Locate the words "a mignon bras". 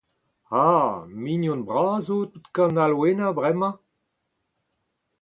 0.63-2.05